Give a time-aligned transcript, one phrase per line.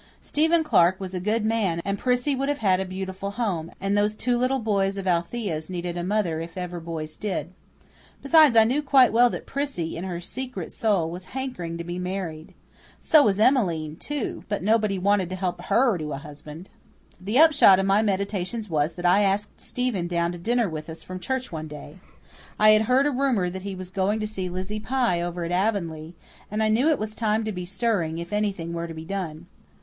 [0.19, 4.15] Stephen Clark was a good man and Prissy would have a beautiful home; and those
[4.15, 7.51] two little boys of Althea's needed a mother if ever boys did.
[8.23, 11.99] Besides, I knew quite well that Prissy, in her secret soul, was hankering to be
[11.99, 12.55] married.
[12.99, 16.71] So was Emmeline, too but nobody wanted to help HER to a husband.
[17.21, 21.03] The upshot of my meditations was that I asked Stephen down to dinner with us
[21.03, 21.97] from church one day.
[22.57, 25.51] I had heard a rumour that he was going to see Lizzie Pye over at
[25.51, 26.15] Avonlea,
[26.49, 29.45] and I knew it was time to be stirring, if anything were to be done.